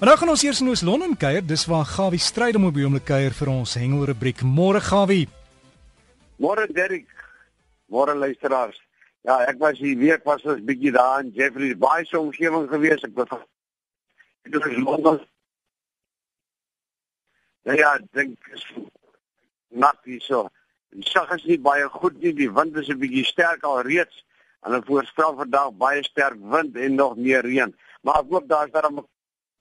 [0.00, 1.42] Nou gaan ons eers in Oos-London kuier.
[1.44, 4.40] Dis waar Gawie Strydom op die oomblik kuier vir ons hengelrubriek.
[4.48, 5.26] Môre Gawie.
[6.40, 7.10] Môre Derek.
[7.92, 8.78] Môre luisteraars.
[9.28, 13.04] Ja, ek was hier week was ons bietjie daar in Jeffrey Bay se omgewing gewees.
[13.04, 13.28] Ek was
[14.48, 15.20] Dit is Londen.
[17.68, 18.40] Ja, ja, dink
[19.68, 20.46] nat hier so.
[20.96, 22.32] Die sag is nie baie goed nie.
[22.32, 24.24] Die wind is 'n bietjie sterk al reeds.
[24.64, 27.76] Hulle voorspel vandag baie sterk wind en nog meer reën.
[28.00, 29.04] Maar ek hoop daar 'n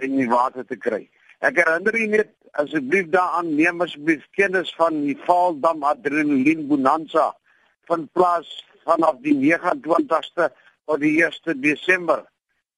[0.00, 1.04] in die water te kry.
[1.44, 2.30] Ek herinner u net
[2.60, 7.32] asseblief daaraan neem asseblief kennis van die Vaaldam Adrenalien Bonanza
[7.90, 8.50] van plaas
[8.86, 10.48] vanaf die 29ste
[10.86, 12.24] tot die 1ste Desember.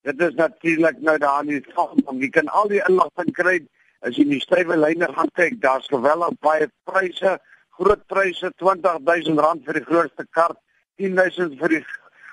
[0.05, 2.21] Dit is natuurlik nou daar die Vaaldam.
[2.21, 3.59] Jy kan al die inligting kry
[4.05, 5.61] as jy in die stywe lyne gaan kyk.
[5.63, 7.39] Daar's geweldig baie pryse,
[7.79, 10.57] groot pryse, R20000 vir die grootste kar,
[11.01, 11.85] 10000 vir die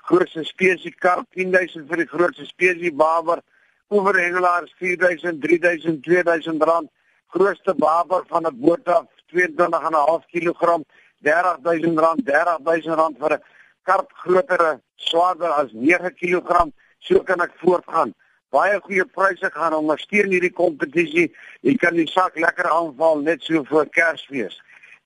[0.10, 3.42] grootste spesie kar, 10000 vir die grootste spesie baber,
[3.92, 6.90] oorhengelaars 4000, 3000, 2000 rand,
[7.28, 10.84] grootste baber van 'n boot af 22.5 kg,
[11.22, 13.44] 30000 rand, 30000 rand vir 'n
[13.84, 16.72] karp grotere, swaarder as 9 kg.
[17.00, 18.14] So kan ek voortgaan.
[18.52, 21.32] Baie goeie pryse gaan ondersteun hierdie kompetisie.
[21.62, 24.62] Jy kan die sak lekker aanval net so voor Kersfees.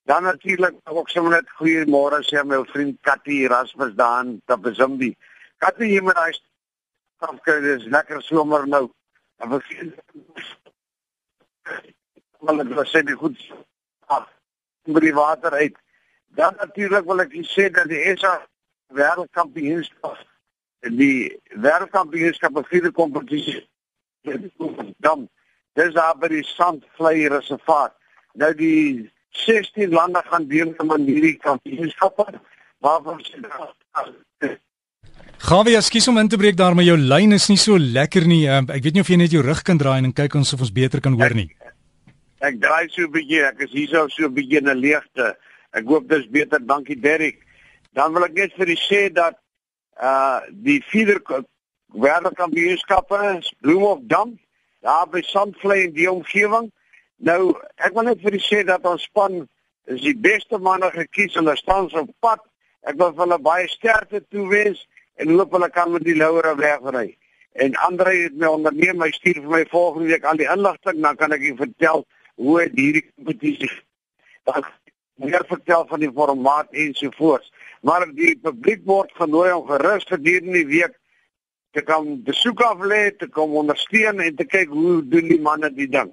[0.05, 5.15] Dan natuurlik ook sommer net goeiemôre sê my vriend Katie Erasmus daan te Bezimbi.
[5.57, 6.33] Katie hier met daai
[7.15, 8.89] stafkry dis lekker somer nou.
[9.37, 9.93] En we sien
[12.39, 13.39] wel dit sê die goed
[14.05, 14.27] af
[14.85, 15.77] by die water uit.
[16.37, 18.37] Dan natuurlik wil ek sê dat die SA
[18.95, 20.23] wêreldkampioenskap
[20.85, 23.63] die wêreldkampioenskap op vierde kompetisie
[25.05, 25.27] dan
[25.73, 27.93] dis daar by die Sandvlei reservaat.
[28.33, 29.11] Nou die
[29.45, 32.25] 16 lande gaan deelneem aan hierdie kampioenskappe
[32.83, 34.59] waarvan se
[35.45, 38.47] Gawie, ekskuus om in te breek daar, maar jou lyn is nie so lekker nie.
[38.49, 40.61] Um, ek weet nie of jy net jou rug kan draai en kyk ons of
[40.65, 41.51] ons beter kan hoor nie.
[41.61, 41.75] Ek,
[42.49, 45.35] ek draai so 'n bietjie, ek is hier so so 'n bietjie in 'n leegte.
[45.77, 46.57] Ek hoop dis beter.
[46.65, 47.45] Dankie Derrick.
[47.93, 49.37] Dan wil ek net vir u sê dat
[50.01, 51.21] uh die vierde
[51.93, 54.39] wêreldkampioenskappe Bloemhof Dam
[54.81, 56.71] daar by Sandvlei in die omgewing.
[57.17, 59.47] Nou, ek wil net vir u sê dat ons span
[59.85, 62.41] is die beste manne gekies en hulle staan op pad.
[62.81, 67.15] Ek wil hulle baie sterkte toewens en hoop hulle kan met die louere wegry.
[67.55, 71.15] En Andre het my onderneem, hy stuur vir my volgende week al die inligting, dan
[71.15, 72.03] kan ek u vertel
[72.35, 73.71] hoe hierdie kompetisie
[74.45, 74.65] dan
[75.15, 77.47] meer vertel van die formaat en so voort.
[77.81, 80.97] Maar die publiek word genooi om gerus gedurende die week
[81.75, 85.71] te kom besoek af lê, te kom ondersteun en te kyk hoe doen die manne
[85.75, 86.11] die ding.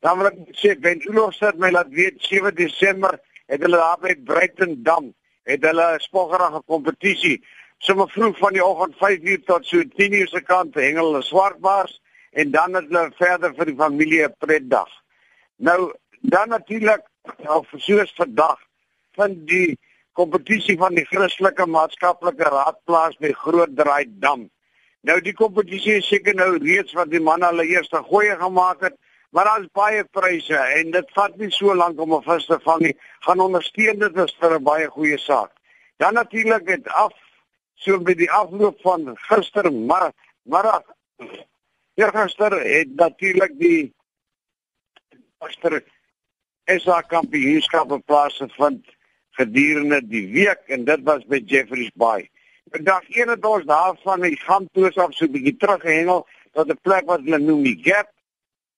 [0.00, 3.18] Dan wil ek sê Ben Ulof sit my laat weet 7 Desember
[3.50, 5.10] het hulle daar by Brighton Dam
[5.48, 7.40] het hulle 'n spoggerige kompetisie
[7.80, 11.94] sommer vroeg van die oggend 5uur tot so 10uur se kant hengel hulle swartbaars
[12.36, 14.90] en dan het hulle verder vir die familie 'n pretdag.
[15.56, 17.06] Nou dan natuurlik
[17.46, 18.58] al versoos vandag
[19.16, 19.78] van die
[20.12, 24.50] kompetisie van die Christelike Maatskaplike Raad plaas by Groot Draai Dam.
[25.00, 28.96] Nou die kompetisie is seker nou reeds wat die manne hulle eerste goeie gemaak het,
[29.30, 32.80] maar daar's baie pryse en dit vat nie so lank om 'n vis te vang
[32.80, 32.96] nie.
[33.20, 35.50] Gaan ondersteun dit is vir 'n baie goeie saak.
[35.96, 37.12] Dan natuurlik het af
[37.80, 40.12] so by die afloop van gister maar
[40.44, 40.82] maar
[41.96, 43.92] gister het natuurlik die
[45.40, 45.80] gister
[46.78, 48.84] SA kampioenskappe plaasgevind
[49.38, 52.28] gedurende die week en dit was by Jeffreys Bay.
[52.70, 57.06] Vandag een het ons daarvan die Gamtoos af so 'n bietjie teruggehengel tot 'n plek
[57.06, 58.12] wat hulle noem die Gap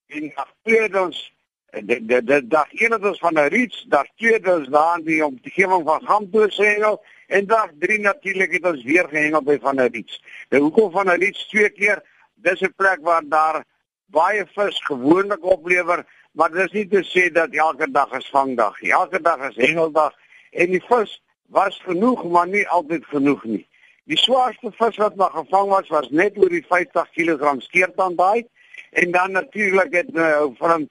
[0.07, 1.33] en afspreek ons
[1.73, 5.25] dit dit dag een het ons van 'n reach, dag twee ons daar in die
[5.25, 9.89] omgewing van Gamtoos hengel En dag 3 natuurlik het ons weer gehengel by van der
[9.91, 10.19] Riets.
[10.53, 12.03] Nou hoekom van der Riets twee keer?
[12.35, 13.65] Dis 'n plek waar daar
[14.07, 18.93] baie vis gewoonlik oplewer, maar dis nie te sê dat elke dag is vangdag nie.
[18.93, 20.13] Elke dag is hengeldag
[20.51, 23.69] en die vis was genoeg, maar nie altyd genoeg nie.
[24.05, 28.45] Die swaarste vis wat maar gevang was was net oor die 50 kg skeertand daai
[28.91, 30.89] en dan natuurlik het nou van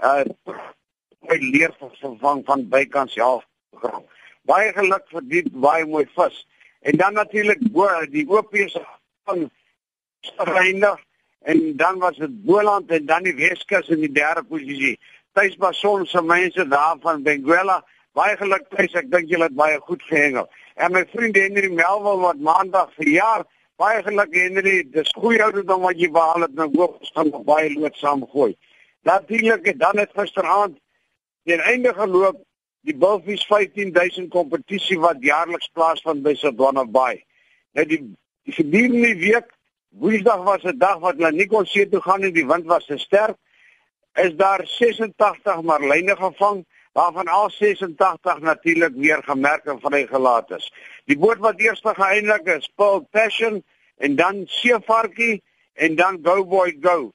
[0.00, 0.24] uh
[1.52, 3.40] leer vervang van bykans ja
[3.80, 4.04] gram
[4.48, 6.42] baie geluk vir die baie mooi vis.
[6.82, 7.60] En dan natuurlik
[8.10, 8.76] die OP's
[9.24, 9.50] van
[10.36, 11.00] Reinig
[11.42, 14.98] en dan was dit Boland en dan die Weskus in die derde posisie.
[15.32, 17.80] Tuis Bason se mense daar van Benguela,
[18.12, 18.92] baie geluk tuis.
[18.94, 20.48] Ek dink julle het baie goed gehengel.
[20.76, 23.46] En my vriend Henry Melville wat maandag verjaar,
[23.80, 24.82] baie geluk Henry.
[24.92, 26.54] Dis goeie ouderdom wat jy behaal het.
[26.58, 28.52] Nou hoop ons gaan baie lood saam gooi.
[29.08, 30.78] Natuurlik dan het gisteraand
[31.48, 32.38] die einde geloop
[32.86, 37.22] die Bulfies 15000 kompetisie wat jaarliks plaasvind by Sodwana Bay.
[37.76, 38.00] Nou die
[38.42, 39.50] die gedurende week
[39.92, 42.86] Woensdag was 'n dag wat hulle nie kon see toe gaan nie, die wind was
[42.86, 43.36] te sterk.
[44.14, 50.72] Is daar 86 marline gevang waarvan al 86 natuurlik weer gemerk en vrygelaat is.
[51.04, 53.64] Die boot wat eers geëindig is, Paul Passion
[53.96, 55.42] en dan Seevarkie
[55.74, 57.12] en dan Go Boy Go.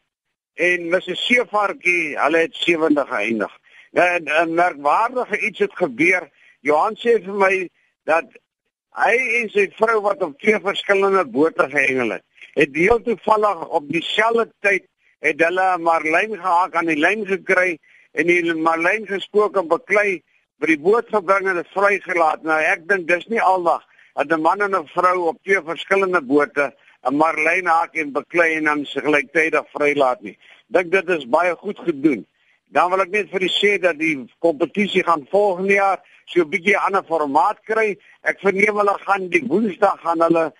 [0.53, 3.59] En Mrs Seevarkie, hulle het 70 geëindig.
[3.97, 6.29] En 'n merkwaardige iets het gebeur.
[6.59, 7.69] Johan sê vir my
[8.03, 8.25] dat
[8.93, 12.23] hy en sy vrou wat op twee verskillende bote gehengel het,
[12.53, 14.85] het deel toevallig op dieselfde tyd
[15.19, 17.79] het hulle 'n marlyn gehaak aan die lyn gekry
[18.11, 20.21] en die marlyn gespook en beklei
[20.59, 22.43] by die boot gebring en vrygelaat.
[22.43, 23.83] Nou ek dink dis nie aldag
[24.13, 26.73] dat 'n man en 'n vrou op twee verskillende bote
[27.03, 30.37] 'n marlyn haak en beklei en dan gelyktydig vrylaat nie.
[30.67, 32.27] Dink dit is baie goed gedoen.
[32.67, 36.49] Dan wil ek net vir u sê dat die kompetisie gaan volgende jaar so 'n
[36.49, 37.97] bietjie ander formaat kry.
[38.23, 40.51] Ek verneem hulle gaan die Woensdag gaan hulle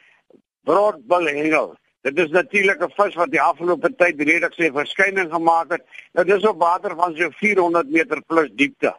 [0.63, 1.75] broodbil hengel.
[2.01, 5.83] Dit is natuurlik 'n vis wat die afgelope tyd redelik sy verskyning gemaak het.
[6.13, 8.95] Nou dis op water van so 400 meter plus diepte.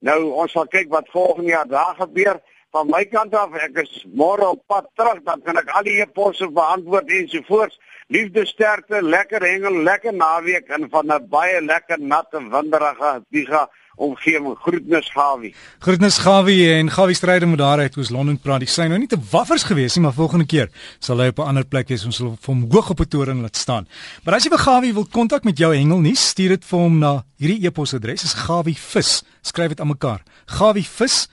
[0.00, 2.40] Nou ons sal kyk wat volgende jaar daar gebeur.
[2.76, 5.94] Van my kant af, ek is môre op pad terug, dan kan ek al die
[6.02, 7.76] e-posse beantwoord en so voort.
[8.12, 13.68] Liefde sterkte, lekker hengel, lekker naweek en van 'n baie lekker nat en winderige biga
[13.96, 14.56] omgewing.
[14.56, 15.54] Groetnis Gawie.
[15.78, 18.60] Groetnis Gawie en Gawie stryde moet daar uit oos Londen praat.
[18.60, 20.68] Die sy nou nie te waffers gewees nie, maar volgende keer
[20.98, 22.04] sal hy op 'n ander plek wees.
[22.04, 23.88] Ons sal hom hoog op 'n toring laat staan.
[24.24, 27.24] Maar as jy vir Gawie wil kontak met jou hengelnuus, stuur dit vir hom na
[27.38, 28.24] hierdie e-posadres.
[28.24, 29.22] Is gawievis.
[29.42, 30.22] Skryf dit aan mekaar.
[30.46, 31.28] gawievis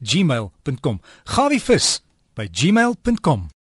[0.00, 1.00] gmail.com.
[1.24, 2.00] gawievis
[2.34, 3.50] by gmail.com.